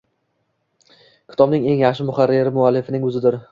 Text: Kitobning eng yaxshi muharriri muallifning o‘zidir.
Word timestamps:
Kitobning 1.35 1.69
eng 1.75 1.85
yaxshi 1.85 2.09
muharriri 2.09 2.57
muallifning 2.59 3.09
o‘zidir. 3.11 3.43